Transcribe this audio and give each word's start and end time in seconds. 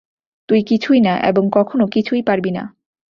তুই 0.49 0.61
কিছুই 0.63 0.99
না 0.99 1.13
এবং 1.21 1.43
কখনো 1.51 1.85
কিছুই 1.87 2.21
পারবি 2.21 2.51
না। 2.51 2.63